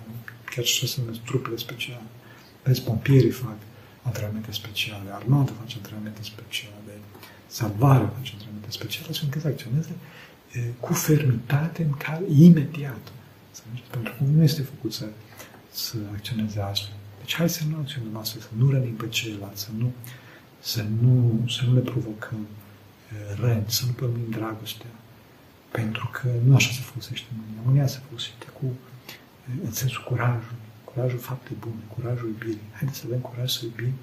Chiar 0.55 0.64
și 0.64 0.88
să 0.88 1.00
numesc 1.00 1.21
trupele 1.21 1.57
speciale. 1.57 2.07
Vezi, 2.62 2.83
pompierii 2.83 3.31
fac 3.31 3.57
antrenamente 4.09 4.53
speciale, 4.53 5.09
armata 5.13 5.53
face 5.61 5.77
antrenamente 5.77 6.23
speciale, 6.23 6.93
salvarea 7.47 8.13
face 8.17 8.31
antrenamente 8.33 8.71
speciale, 8.71 9.09
astfel 9.11 9.27
încât 9.29 9.43
să 9.43 9.49
acționeze 9.49 9.95
cu 10.81 10.93
fermitate 10.93 11.83
în 11.83 11.95
care 12.05 12.25
imediat. 12.29 13.05
Pentru 13.91 14.13
că 14.19 14.25
nu 14.25 14.43
este 14.43 14.63
făcut 14.63 14.93
să, 14.93 15.07
să 15.71 15.97
acționeze 16.13 16.61
astfel. 16.61 16.95
Deci 17.19 17.35
hai 17.35 17.49
să 17.49 17.63
nu 17.71 17.77
acționăm 17.77 18.17
astfel, 18.17 18.41
să 18.41 18.49
nu 18.57 18.71
rănim 18.71 18.95
pe 18.95 19.09
ceilalți, 19.09 19.63
să 19.63 19.71
nu, 19.79 19.93
să 20.61 20.85
nu, 21.01 21.45
să 21.49 21.65
nu 21.67 21.75
le 21.75 21.81
provocăm 21.81 22.47
răni, 23.41 23.65
să 23.67 23.83
nu 23.87 23.93
pămim 23.93 24.31
dragostea. 24.31 24.91
Pentru 25.71 26.11
că 26.13 26.29
nu 26.45 26.55
așa 26.55 26.71
se 26.73 26.81
folosește 26.81 27.27
mânia. 27.37 27.61
Mânia 27.65 27.87
se 27.87 28.01
folosește 28.07 28.47
cu, 28.53 28.65
în 29.65 29.73
sensul 29.73 30.05
curajului, 30.09 30.65
curajul 30.95 31.19
faptei 31.19 31.57
bune, 31.65 31.83
curajul 31.95 32.29
iubirii. 32.29 32.69
Haideți 32.79 32.99
să 32.99 33.05
avem 33.07 33.23
curaj 33.29 33.51
să 33.57 33.61
iubim, 33.65 33.95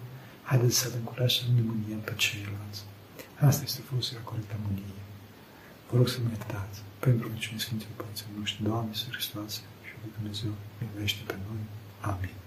haideți 0.49 0.77
să 0.79 0.87
avem 0.89 1.03
curaj 1.11 1.29
să 1.37 1.41
nu 1.47 1.53
ne 1.55 1.63
mâniem 1.69 2.01
pe 2.09 2.13
ceilalți. 2.23 2.81
Asta 3.49 3.61
este 3.63 3.81
folosirea 3.89 4.21
corectă 4.29 4.53
a 4.55 4.63
mâniei. 4.67 4.99
Vă 5.89 5.97
rog 5.97 6.07
să 6.13 6.17
mă 6.23 6.29
iertați 6.29 6.77
pentru 6.99 7.21
rugăciune 7.27 7.59
Sfinților 7.59 7.95
Părinții 7.99 8.25
noștri, 8.37 8.63
Doamne, 8.63 8.93
să 8.93 9.05
Hristos 9.15 9.53
și 9.85 9.93
Dumnezeu, 10.17 10.53
iubește 10.83 11.21
pe 11.29 11.35
noi. 11.47 11.63
Amin. 12.11 12.40